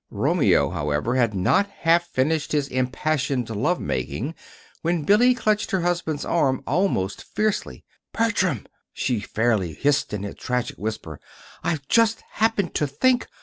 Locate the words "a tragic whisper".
10.25-11.19